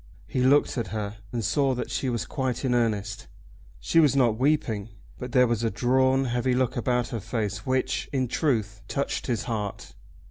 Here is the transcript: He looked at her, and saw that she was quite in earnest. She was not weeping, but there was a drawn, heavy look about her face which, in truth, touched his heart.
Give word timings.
He 0.25 0.41
looked 0.41 0.79
at 0.79 0.87
her, 0.87 1.17
and 1.31 1.45
saw 1.45 1.75
that 1.75 1.91
she 1.91 2.09
was 2.09 2.25
quite 2.25 2.65
in 2.65 2.73
earnest. 2.73 3.27
She 3.79 3.99
was 3.99 4.15
not 4.15 4.39
weeping, 4.39 4.89
but 5.19 5.31
there 5.31 5.45
was 5.45 5.63
a 5.63 5.69
drawn, 5.69 6.25
heavy 6.25 6.55
look 6.55 6.75
about 6.75 7.09
her 7.09 7.19
face 7.19 7.67
which, 7.67 8.09
in 8.11 8.27
truth, 8.27 8.81
touched 8.87 9.27
his 9.27 9.43
heart. 9.43 9.93